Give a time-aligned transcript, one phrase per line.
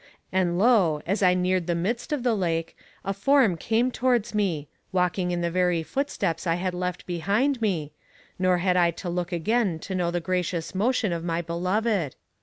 [0.31, 1.03] And lo!
[1.05, 5.41] as I neared the midst of the lake, a form came towards me, walking in
[5.41, 7.91] the very footsteps I had left behind me,
[8.39, 12.15] nor had I to look again to know the gracious motion of my beloved.